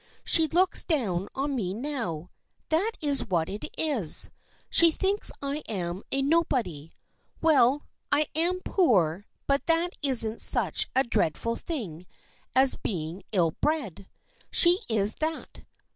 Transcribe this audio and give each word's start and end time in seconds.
She 0.23 0.47
looks 0.47 0.83
down 0.83 1.29
on 1.35 1.53
me 1.53 1.75
now. 1.75 2.31
That 2.69 2.93
is 3.01 3.27
what 3.27 3.47
it 3.47 3.65
is. 3.77 4.31
She 4.67 4.89
thinks 4.89 5.31
I 5.43 5.57
am 5.69 6.01
a 6.11 6.23
nobody. 6.23 6.91
Well, 7.39 7.85
I 8.11 8.25
am 8.33 8.61
poor, 8.65 9.27
but 9.45 9.67
that 9.67 9.91
isn't 10.01 10.41
such 10.41 10.87
a 10.95 11.03
dreadful 11.03 11.55
thing 11.55 12.07
as 12.55 12.77
being 12.77 13.21
ill 13.31 13.51
bred. 13.61 14.07
She 14.49 14.79
is 14.89 15.13
that. 15.19 15.65